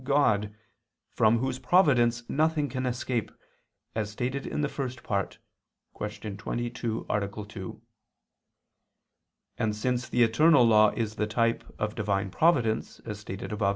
[0.03, 0.55] God,
[1.11, 3.29] from Whose providence nothing can escape,
[3.93, 5.37] as stated in the First Part
[5.95, 6.35] (Q.
[6.37, 7.45] 22, A.
[7.45, 7.81] 2).
[9.59, 13.69] And since the eternal law is the type of Divine providence, as stated above (A.